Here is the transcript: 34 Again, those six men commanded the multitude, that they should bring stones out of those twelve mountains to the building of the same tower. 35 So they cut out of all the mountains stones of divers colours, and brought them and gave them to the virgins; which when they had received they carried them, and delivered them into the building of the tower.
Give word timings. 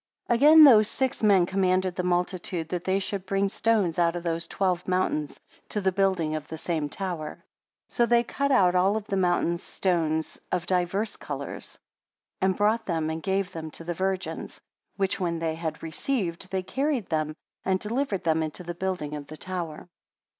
34 0.29 0.35
Again, 0.49 0.63
those 0.63 0.87
six 0.87 1.21
men 1.21 1.45
commanded 1.45 1.95
the 1.95 2.01
multitude, 2.01 2.69
that 2.69 2.85
they 2.85 2.97
should 2.97 3.23
bring 3.27 3.47
stones 3.49 3.99
out 3.99 4.15
of 4.15 4.23
those 4.23 4.47
twelve 4.47 4.87
mountains 4.87 5.39
to 5.69 5.79
the 5.79 5.91
building 5.91 6.33
of 6.35 6.47
the 6.47 6.57
same 6.57 6.89
tower. 6.89 7.33
35 7.35 7.43
So 7.89 8.05
they 8.07 8.23
cut 8.23 8.51
out 8.51 8.69
of 8.73 8.81
all 8.81 8.99
the 8.99 9.15
mountains 9.15 9.61
stones 9.61 10.41
of 10.51 10.65
divers 10.65 11.17
colours, 11.17 11.77
and 12.41 12.57
brought 12.57 12.87
them 12.87 13.11
and 13.11 13.21
gave 13.21 13.51
them 13.51 13.69
to 13.69 13.83
the 13.83 13.93
virgins; 13.93 14.59
which 14.95 15.19
when 15.19 15.37
they 15.37 15.53
had 15.53 15.83
received 15.83 16.49
they 16.49 16.63
carried 16.63 17.09
them, 17.09 17.35
and 17.63 17.79
delivered 17.79 18.23
them 18.23 18.41
into 18.41 18.63
the 18.63 18.73
building 18.73 19.13
of 19.15 19.27
the 19.27 19.37
tower. 19.37 19.87